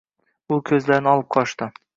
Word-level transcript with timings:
U 0.57 0.59
ko‘zlarini 0.71 1.13
olib 1.15 1.31
qochdi. 1.37 1.73